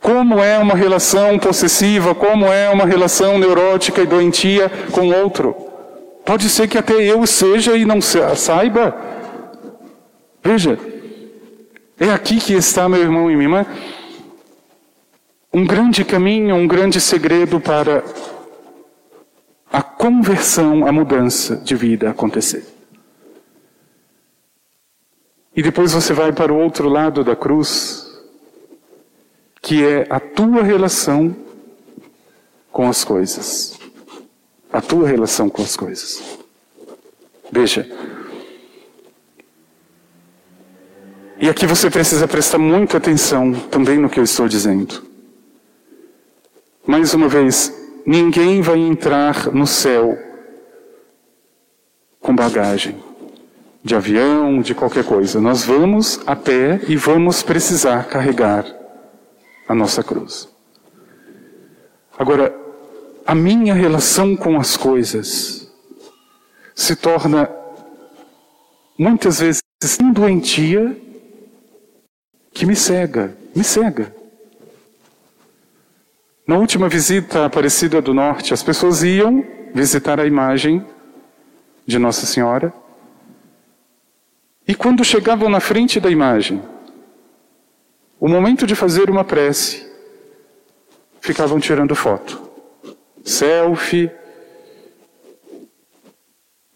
como 0.03 0.43
é 0.43 0.59
uma 0.59 0.75
relação 0.75 1.39
possessiva, 1.39 2.13
como 2.13 2.45
é 2.47 2.69
uma 2.69 2.85
relação 2.85 3.39
neurótica 3.39 4.01
e 4.01 4.05
doentia 4.05 4.69
com 4.91 5.07
outro. 5.07 5.55
Pode 6.25 6.49
ser 6.49 6.67
que 6.67 6.77
até 6.77 6.93
eu 6.93 7.25
seja 7.25 7.77
e 7.77 7.85
não 7.85 8.01
saiba. 8.01 8.93
Veja, 10.43 10.77
é 11.97 12.09
aqui 12.11 12.37
que 12.37 12.51
está, 12.51 12.89
meu 12.89 13.01
irmão 13.01 13.31
e 13.31 13.35
minha 13.37 13.45
irmã, 13.45 13.65
um 15.53 15.65
grande 15.65 16.03
caminho, 16.03 16.53
um 16.55 16.67
grande 16.67 16.99
segredo 16.99 17.61
para 17.61 18.03
a 19.71 19.81
conversão, 19.81 20.85
a 20.85 20.91
mudança 20.91 21.55
de 21.55 21.75
vida 21.75 22.09
acontecer. 22.09 22.65
E 25.55 25.63
depois 25.63 25.93
você 25.93 26.11
vai 26.11 26.33
para 26.33 26.51
o 26.51 26.57
outro 26.57 26.89
lado 26.89 27.23
da 27.23 27.37
cruz, 27.37 28.02
que 29.63 29.81
é 29.81 30.05
a 30.09 30.19
tua 30.19 30.61
relação 30.61 31.33
com 32.69 32.89
as 32.89 33.05
coisas. 33.05 33.79
A 34.71 34.81
tua 34.81 35.07
relação 35.07 35.49
com 35.49 35.61
as 35.61 35.77
coisas. 35.77 36.21
Veja. 37.49 37.89
E 41.39 41.47
aqui 41.47 41.65
você 41.65 41.89
precisa 41.89 42.27
prestar 42.27 42.57
muita 42.57 42.97
atenção 42.97 43.53
também 43.53 43.97
no 43.97 44.09
que 44.09 44.19
eu 44.19 44.25
estou 44.25 44.49
dizendo. 44.49 45.01
Mais 46.85 47.13
uma 47.13 47.29
vez, 47.29 47.73
ninguém 48.05 48.61
vai 48.61 48.79
entrar 48.79 49.49
no 49.53 49.65
céu 49.65 50.17
com 52.19 52.35
bagagem 52.35 53.01
de 53.81 53.95
avião, 53.95 54.61
de 54.61 54.75
qualquer 54.75 55.05
coisa. 55.05 55.39
Nós 55.39 55.63
vamos 55.63 56.19
a 56.25 56.35
pé 56.35 56.81
e 56.85 56.97
vamos 56.97 57.41
precisar 57.43 58.09
carregar 58.09 58.82
a 59.73 59.75
nossa 59.75 60.03
cruz. 60.03 60.47
Agora, 62.17 62.55
a 63.25 63.33
minha 63.33 63.73
relação 63.73 64.35
com 64.35 64.59
as 64.59 64.77
coisas 64.77 65.67
se 66.75 66.95
torna 66.95 67.49
muitas 68.97 69.39
vezes 69.39 69.61
tão 69.97 70.11
doentia 70.11 70.95
que 72.53 72.65
me 72.65 72.75
cega, 72.75 73.35
me 73.55 73.63
cega. 73.63 74.15
Na 76.45 76.57
última 76.57 76.87
visita 76.87 77.39
à 77.39 77.45
Aparecida 77.45 78.01
do 78.01 78.13
Norte, 78.13 78.53
as 78.53 78.61
pessoas 78.61 79.01
iam 79.01 79.43
visitar 79.73 80.19
a 80.19 80.27
imagem 80.27 80.85
de 81.85 81.97
Nossa 81.97 82.25
Senhora. 82.25 82.71
E 84.67 84.75
quando 84.75 85.03
chegavam 85.03 85.49
na 85.49 85.59
frente 85.59 85.99
da 85.99 86.11
imagem, 86.11 86.61
o 88.23 88.29
momento 88.29 88.65
de 88.65 88.73
fazer 88.73 89.09
uma 89.09 89.25
prece, 89.25 89.85
ficavam 91.19 91.59
tirando 91.59 91.93
foto. 91.93 92.41
Selfie 93.21 94.09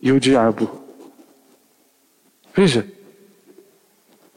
e 0.01 0.11
o 0.11 0.19
diabo. 0.19 0.69
Veja, 2.53 2.85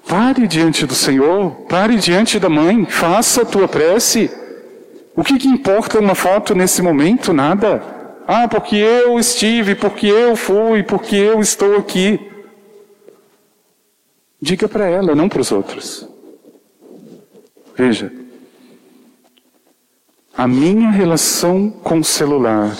pare 0.06 0.46
diante 0.46 0.86
do 0.86 0.94
Senhor, 0.94 1.66
pare 1.68 1.96
diante 1.96 2.38
da 2.38 2.48
mãe, 2.48 2.86
faça 2.86 3.42
a 3.42 3.44
tua 3.44 3.66
prece. 3.66 4.30
O 5.16 5.24
que, 5.24 5.36
que 5.36 5.48
importa 5.48 5.98
uma 5.98 6.14
foto 6.14 6.54
nesse 6.54 6.80
momento? 6.80 7.32
Nada. 7.32 7.82
Ah, 8.24 8.46
porque 8.46 8.76
eu 8.76 9.18
estive, 9.18 9.74
porque 9.74 10.06
eu 10.06 10.36
fui, 10.36 10.84
porque 10.84 11.16
eu 11.16 11.40
estou 11.40 11.74
aqui. 11.76 12.20
Diga 14.40 14.68
para 14.68 14.88
ela, 14.88 15.12
não 15.16 15.28
para 15.28 15.40
os 15.40 15.50
outros. 15.50 16.08
Veja, 17.80 18.12
a 20.36 20.46
minha 20.46 20.90
relação 20.90 21.70
com 21.70 22.00
o 22.00 22.04
celular, 22.04 22.76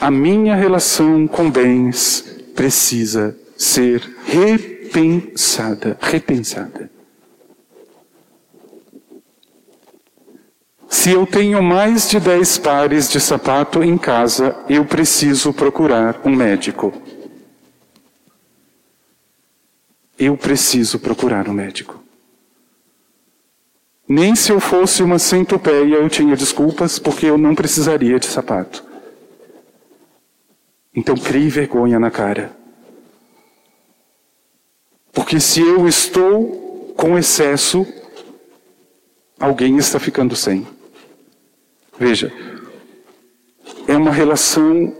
a 0.00 0.10
minha 0.10 0.56
relação 0.56 1.28
com 1.28 1.48
bens 1.48 2.42
precisa 2.52 3.38
ser 3.56 4.00
repensada, 4.26 5.96
repensada. 6.00 6.90
Se 10.88 11.10
eu 11.10 11.24
tenho 11.28 11.62
mais 11.62 12.10
de 12.10 12.18
dez 12.18 12.58
pares 12.58 13.08
de 13.08 13.20
sapato 13.20 13.84
em 13.84 13.96
casa, 13.96 14.56
eu 14.68 14.84
preciso 14.84 15.52
procurar 15.52 16.20
um 16.24 16.34
médico. 16.34 16.92
Eu 20.18 20.36
preciso 20.36 20.98
procurar 20.98 21.48
um 21.48 21.52
médico. 21.52 22.03
Nem 24.06 24.34
se 24.34 24.52
eu 24.52 24.60
fosse 24.60 25.02
uma 25.02 25.18
centopeia 25.18 25.96
eu 25.96 26.08
tinha 26.10 26.36
desculpas, 26.36 26.98
porque 26.98 27.26
eu 27.26 27.38
não 27.38 27.54
precisaria 27.54 28.18
de 28.18 28.26
sapato. 28.26 28.84
Então 30.94 31.16
crie 31.16 31.48
vergonha 31.48 31.98
na 31.98 32.10
cara. 32.10 32.54
Porque 35.12 35.40
se 35.40 35.60
eu 35.60 35.88
estou 35.88 36.92
com 36.96 37.16
excesso, 37.18 37.86
alguém 39.38 39.76
está 39.78 39.98
ficando 39.98 40.36
sem. 40.36 40.66
Veja, 41.98 42.32
é 43.86 43.96
uma 43.96 44.10
relação 44.10 44.94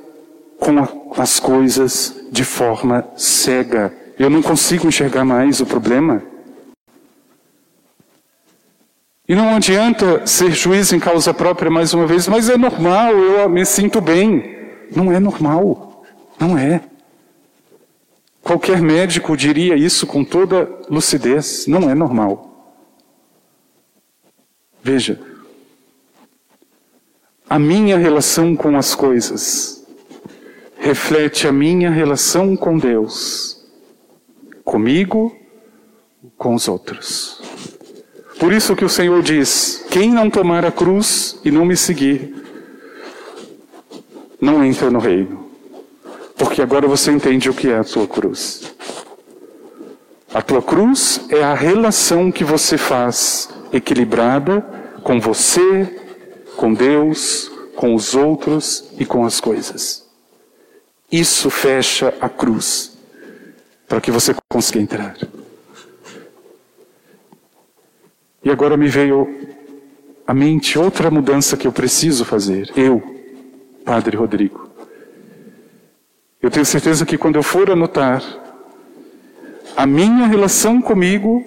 com 0.58 1.20
as 1.20 1.38
coisas 1.38 2.14
de 2.30 2.44
forma 2.44 3.06
cega. 3.16 3.92
Eu 4.18 4.30
não 4.30 4.40
consigo 4.40 4.86
enxergar 4.86 5.24
mais 5.24 5.60
o 5.60 5.66
problema. 5.66 6.22
E 9.26 9.34
não 9.34 9.54
adianta 9.54 10.26
ser 10.26 10.52
juiz 10.52 10.92
em 10.92 11.00
causa 11.00 11.32
própria 11.32 11.70
mais 11.70 11.94
uma 11.94 12.06
vez, 12.06 12.28
mas 12.28 12.50
é 12.50 12.58
normal, 12.58 13.12
eu 13.14 13.48
me 13.48 13.64
sinto 13.64 14.00
bem. 14.00 14.54
Não 14.94 15.10
é 15.10 15.18
normal. 15.18 16.04
Não 16.38 16.58
é. 16.58 16.82
Qualquer 18.42 18.82
médico 18.82 19.34
diria 19.34 19.74
isso 19.74 20.06
com 20.06 20.22
toda 20.22 20.68
lucidez. 20.90 21.66
Não 21.66 21.88
é 21.88 21.94
normal. 21.94 22.74
Veja, 24.82 25.18
a 27.48 27.58
minha 27.58 27.96
relação 27.96 28.54
com 28.54 28.76
as 28.76 28.94
coisas 28.94 29.86
reflete 30.78 31.48
a 31.48 31.52
minha 31.52 31.90
relação 31.90 32.54
com 32.54 32.76
Deus, 32.76 33.64
comigo, 34.62 35.34
com 36.36 36.54
os 36.54 36.68
outros. 36.68 37.43
Por 38.38 38.52
isso 38.52 38.76
que 38.76 38.84
o 38.84 38.88
Senhor 38.88 39.22
diz: 39.22 39.84
quem 39.90 40.10
não 40.10 40.28
tomar 40.28 40.64
a 40.64 40.72
cruz 40.72 41.38
e 41.44 41.50
não 41.50 41.64
me 41.64 41.76
seguir, 41.76 42.34
não 44.40 44.64
entra 44.64 44.90
no 44.90 44.98
reino. 44.98 45.48
Porque 46.36 46.60
agora 46.60 46.86
você 46.86 47.10
entende 47.10 47.48
o 47.48 47.54
que 47.54 47.68
é 47.68 47.78
a 47.78 47.84
tua 47.84 48.06
cruz. 48.06 48.74
A 50.32 50.42
tua 50.42 50.60
cruz 50.60 51.20
é 51.28 51.42
a 51.44 51.54
relação 51.54 52.32
que 52.32 52.42
você 52.42 52.76
faz 52.76 53.48
equilibrada 53.72 54.60
com 55.02 55.20
você, 55.20 56.00
com 56.56 56.74
Deus, 56.74 57.50
com 57.76 57.94
os 57.94 58.14
outros 58.14 58.84
e 58.98 59.06
com 59.06 59.24
as 59.24 59.40
coisas. 59.40 60.04
Isso 61.10 61.50
fecha 61.50 62.12
a 62.20 62.28
cruz 62.28 62.96
para 63.86 64.00
que 64.00 64.10
você 64.10 64.34
consiga 64.48 64.80
entrar. 64.80 65.16
E 68.44 68.50
agora 68.50 68.76
me 68.76 68.88
veio 68.88 69.26
à 70.26 70.34
mente 70.34 70.78
outra 70.78 71.10
mudança 71.10 71.56
que 71.56 71.66
eu 71.66 71.72
preciso 71.72 72.24
fazer. 72.24 72.70
Eu, 72.76 73.02
Padre 73.84 74.16
Rodrigo. 74.16 74.68
Eu 76.42 76.50
tenho 76.50 76.66
certeza 76.66 77.06
que 77.06 77.16
quando 77.16 77.36
eu 77.36 77.42
for 77.42 77.70
anotar 77.70 78.22
a 79.74 79.86
minha 79.86 80.26
relação 80.26 80.80
comigo, 80.82 81.42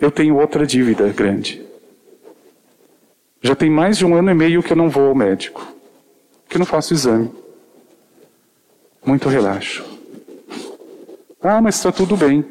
eu 0.00 0.10
tenho 0.10 0.38
outra 0.38 0.66
dívida 0.66 1.08
grande. 1.10 1.62
Já 3.42 3.54
tem 3.54 3.70
mais 3.70 3.98
de 3.98 4.06
um 4.06 4.14
ano 4.14 4.30
e 4.30 4.34
meio 4.34 4.62
que 4.62 4.72
eu 4.72 4.76
não 4.76 4.88
vou 4.88 5.08
ao 5.08 5.14
médico, 5.14 5.66
que 6.48 6.58
não 6.58 6.64
faço 6.64 6.94
exame. 6.94 7.30
Muito 9.04 9.28
relaxo. 9.28 9.84
Ah, 11.40 11.60
mas 11.60 11.76
está 11.76 11.92
tudo 11.92 12.16
bem. 12.16 12.44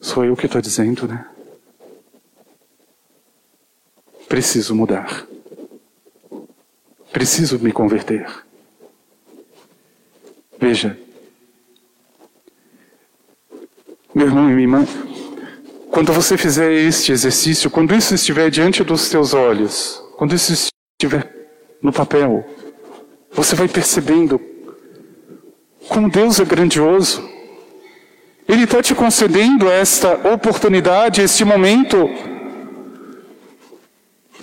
Sou 0.00 0.24
eu 0.24 0.36
que 0.36 0.46
estou 0.46 0.60
dizendo, 0.60 1.08
né? 1.08 1.26
Preciso 4.34 4.74
mudar. 4.74 5.28
Preciso 7.12 7.56
me 7.60 7.70
converter. 7.70 8.26
Veja, 10.58 10.98
meu 14.12 14.26
irmão 14.26 14.50
e 14.50 14.54
minha 14.54 14.62
irmã, 14.62 14.86
quando 15.88 16.12
você 16.12 16.36
fizer 16.36 16.72
este 16.72 17.12
exercício, 17.12 17.70
quando 17.70 17.94
isso 17.94 18.12
estiver 18.12 18.50
diante 18.50 18.82
dos 18.82 19.08
teus 19.08 19.34
olhos, 19.34 20.02
quando 20.16 20.34
isso 20.34 20.52
estiver 20.52 21.32
no 21.80 21.92
papel, 21.92 22.44
você 23.30 23.54
vai 23.54 23.68
percebendo 23.68 24.40
como 25.88 26.10
Deus 26.10 26.40
é 26.40 26.44
grandioso. 26.44 27.22
Ele 28.48 28.64
está 28.64 28.82
te 28.82 28.96
concedendo 28.96 29.70
esta 29.70 30.28
oportunidade, 30.28 31.22
este 31.22 31.44
momento, 31.44 32.10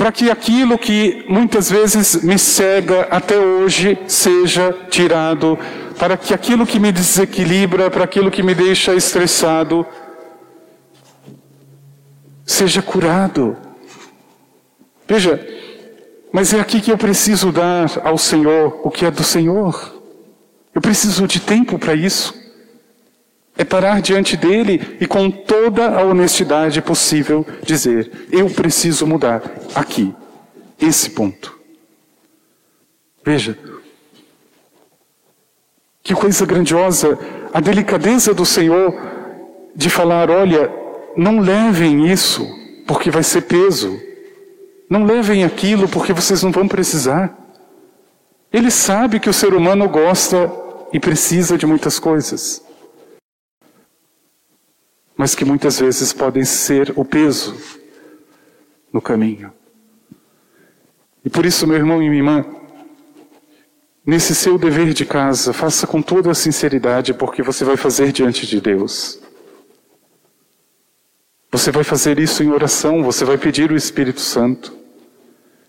para 0.01 0.11
que 0.11 0.31
aquilo 0.31 0.79
que 0.79 1.23
muitas 1.29 1.69
vezes 1.69 2.23
me 2.23 2.35
cega 2.39 3.01
até 3.11 3.37
hoje 3.37 3.99
seja 4.07 4.75
tirado, 4.89 5.59
para 5.99 6.17
que 6.17 6.33
aquilo 6.33 6.65
que 6.65 6.79
me 6.79 6.91
desequilibra, 6.91 7.87
para 7.91 8.05
aquilo 8.05 8.31
que 8.31 8.41
me 8.41 8.55
deixa 8.55 8.95
estressado, 8.95 9.85
seja 12.43 12.81
curado. 12.81 13.55
Veja, 15.07 15.39
mas 16.33 16.51
é 16.51 16.59
aqui 16.59 16.81
que 16.81 16.91
eu 16.91 16.97
preciso 16.97 17.51
dar 17.51 18.01
ao 18.03 18.17
Senhor 18.17 18.81
o 18.83 18.89
que 18.89 19.05
é 19.05 19.11
do 19.11 19.23
Senhor. 19.23 20.01
Eu 20.73 20.81
preciso 20.81 21.27
de 21.27 21.39
tempo 21.39 21.77
para 21.77 21.93
isso. 21.93 22.33
É 23.61 23.63
parar 23.63 24.01
diante 24.01 24.35
dele 24.35 24.97
e 24.99 25.05
com 25.05 25.29
toda 25.29 25.87
a 25.87 26.01
honestidade 26.01 26.81
possível 26.81 27.45
dizer: 27.61 28.27
eu 28.31 28.49
preciso 28.49 29.05
mudar 29.05 29.43
aqui, 29.75 30.11
esse 30.79 31.11
ponto. 31.11 31.59
Veja, 33.23 33.55
que 36.01 36.15
coisa 36.15 36.43
grandiosa 36.43 37.19
a 37.53 37.61
delicadeza 37.61 38.33
do 38.33 38.47
Senhor 38.47 38.99
de 39.75 39.91
falar: 39.91 40.31
olha, 40.31 40.67
não 41.15 41.39
levem 41.39 42.11
isso, 42.11 42.43
porque 42.87 43.11
vai 43.11 43.21
ser 43.21 43.41
peso. 43.41 43.95
Não 44.89 45.05
levem 45.05 45.43
aquilo, 45.43 45.87
porque 45.87 46.13
vocês 46.13 46.41
não 46.41 46.51
vão 46.51 46.67
precisar. 46.67 47.37
Ele 48.51 48.71
sabe 48.71 49.19
que 49.19 49.29
o 49.29 49.33
ser 49.33 49.53
humano 49.53 49.87
gosta 49.87 50.51
e 50.91 50.99
precisa 50.99 51.59
de 51.59 51.67
muitas 51.67 51.99
coisas, 51.99 52.63
mas 55.21 55.35
que 55.35 55.45
muitas 55.45 55.79
vezes 55.79 56.11
podem 56.11 56.43
ser 56.43 56.93
o 56.95 57.05
peso 57.05 57.55
no 58.91 58.99
caminho. 58.99 59.53
E 61.23 61.29
por 61.29 61.45
isso, 61.45 61.67
meu 61.67 61.77
irmão 61.77 62.01
e 62.01 62.09
minha 62.09 62.21
irmã, 62.21 62.43
nesse 64.03 64.33
seu 64.33 64.57
dever 64.57 64.93
de 64.93 65.05
casa, 65.05 65.53
faça 65.53 65.85
com 65.85 66.01
toda 66.01 66.31
a 66.31 66.33
sinceridade, 66.33 67.13
porque 67.13 67.43
você 67.43 67.63
vai 67.63 67.77
fazer 67.77 68.11
diante 68.11 68.47
de 68.47 68.59
Deus. 68.59 69.19
Você 71.51 71.69
vai 71.69 71.83
fazer 71.83 72.17
isso 72.17 72.41
em 72.41 72.49
oração, 72.49 73.03
você 73.03 73.23
vai 73.23 73.37
pedir 73.37 73.71
o 73.71 73.75
Espírito 73.75 74.21
Santo. 74.21 74.75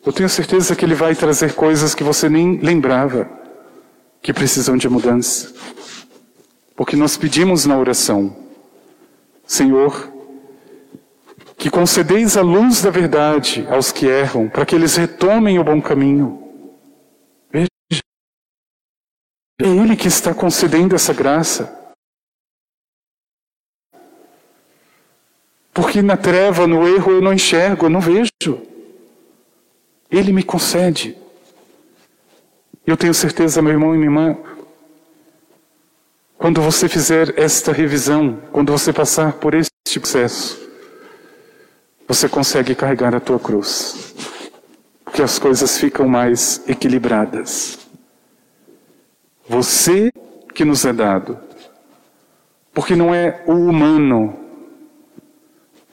Eu 0.02 0.14
tenho 0.14 0.30
certeza 0.30 0.74
que 0.74 0.82
ele 0.82 0.94
vai 0.94 1.14
trazer 1.14 1.52
coisas 1.52 1.94
que 1.94 2.02
você 2.02 2.26
nem 2.26 2.58
lembrava 2.58 3.28
que 4.22 4.32
precisam 4.32 4.78
de 4.78 4.88
mudança. 4.88 5.52
Porque 6.74 6.96
nós 6.96 7.18
pedimos 7.18 7.66
na 7.66 7.76
oração, 7.76 8.41
Senhor, 9.52 10.10
que 11.58 11.68
concedeis 11.68 12.38
a 12.38 12.40
luz 12.40 12.80
da 12.80 12.88
verdade 12.88 13.66
aos 13.68 13.92
que 13.92 14.06
erram, 14.06 14.48
para 14.48 14.64
que 14.64 14.74
eles 14.74 14.96
retomem 14.96 15.58
o 15.58 15.64
bom 15.64 15.78
caminho. 15.78 16.42
Veja, 17.52 17.68
é 19.60 19.66
Ele 19.66 19.94
que 19.94 20.08
está 20.08 20.32
concedendo 20.32 20.94
essa 20.94 21.12
graça. 21.12 21.94
Porque 25.74 26.00
na 26.00 26.16
treva, 26.16 26.66
no 26.66 26.88
erro, 26.88 27.12
eu 27.12 27.20
não 27.20 27.34
enxergo, 27.34 27.84
eu 27.84 27.90
não 27.90 28.00
vejo. 28.00 28.30
Ele 30.10 30.32
me 30.32 30.42
concede. 30.42 31.14
Eu 32.86 32.96
tenho 32.96 33.12
certeza, 33.12 33.60
meu 33.60 33.72
irmão 33.72 33.94
e 33.94 33.98
minha 33.98 34.06
irmã, 34.06 34.51
quando 36.42 36.60
você 36.60 36.88
fizer 36.88 37.38
esta 37.38 37.70
revisão, 37.70 38.36
quando 38.50 38.72
você 38.72 38.92
passar 38.92 39.34
por 39.34 39.54
este 39.54 40.00
processo, 40.00 40.60
você 42.08 42.28
consegue 42.28 42.74
carregar 42.74 43.14
a 43.14 43.20
tua 43.20 43.38
cruz. 43.38 44.12
Porque 45.04 45.22
as 45.22 45.38
coisas 45.38 45.78
ficam 45.78 46.08
mais 46.08 46.60
equilibradas. 46.68 47.78
Você 49.48 50.12
que 50.52 50.64
nos 50.64 50.84
é 50.84 50.92
dado. 50.92 51.38
Porque 52.74 52.96
não 52.96 53.14
é 53.14 53.44
o 53.46 53.52
humano 53.52 54.36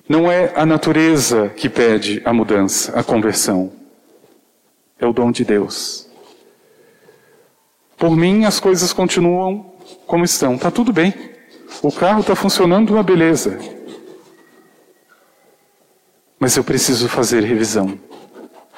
não 0.07 0.31
é 0.31 0.51
a 0.55 0.65
natureza 0.65 1.49
que 1.49 1.69
pede 1.69 2.23
a 2.25 2.33
mudança, 2.33 2.99
a 2.99 3.03
conversão. 3.03 3.71
É 4.97 5.05
o 5.05 5.13
dom 5.13 5.31
de 5.31 5.45
Deus. 5.45 6.09
Por 7.95 8.17
mim, 8.17 8.45
as 8.45 8.59
coisas 8.59 8.91
continuam 8.91 9.77
como 10.05 10.25
estão. 10.25 10.55
Está 10.55 10.71
tudo 10.71 10.91
bem. 10.91 11.13
O 11.81 11.91
carro 11.91 12.21
está 12.21 12.35
funcionando 12.35 12.91
uma 12.91 13.03
beleza. 13.03 13.57
Mas 16.39 16.55
eu 16.55 16.63
preciso 16.63 17.07
fazer 17.07 17.43
revisão. 17.43 17.99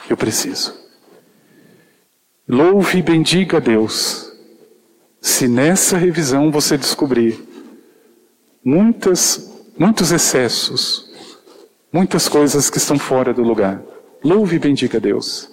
Eu 0.09 0.17
preciso. 0.17 0.73
Louve 2.47 2.99
e 2.99 3.01
bendiga 3.01 3.61
Deus. 3.61 4.31
Se 5.21 5.47
nessa 5.47 5.97
revisão 5.97 6.51
você 6.51 6.77
descobrir 6.77 7.39
muitas, 8.63 9.51
muitos 9.77 10.11
excessos, 10.11 11.09
muitas 11.93 12.27
coisas 12.27 12.69
que 12.69 12.77
estão 12.77 12.97
fora 12.97 13.33
do 13.33 13.43
lugar. 13.43 13.81
Louve 14.23 14.55
e 14.55 14.59
bendiga 14.59 14.99
Deus. 14.99 15.49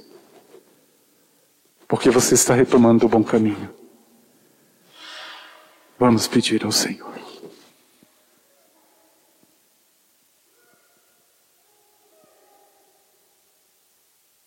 Porque 1.87 2.11
você 2.11 2.35
está 2.35 2.55
retomando 2.55 3.07
o 3.07 3.09
bom 3.09 3.23
caminho. 3.23 3.78
Vamos 5.99 6.29
pedir 6.29 6.65
ao 6.65 6.71
Senhor. 6.71 7.28